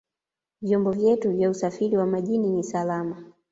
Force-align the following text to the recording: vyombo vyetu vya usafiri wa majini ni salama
vyombo 0.61 0.91
vyetu 0.91 1.31
vya 1.31 1.49
usafiri 1.49 1.97
wa 1.97 2.05
majini 2.05 2.49
ni 2.49 2.63
salama 2.63 3.23